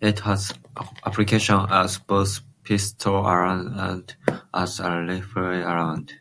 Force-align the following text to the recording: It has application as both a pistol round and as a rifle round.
It 0.00 0.18
has 0.18 0.52
application 1.06 1.66
as 1.70 1.98
both 1.98 2.38
a 2.38 2.42
pistol 2.64 3.22
round 3.22 3.78
and 3.78 4.16
as 4.52 4.80
a 4.80 4.90
rifle 4.90 5.42
round. 5.44 6.12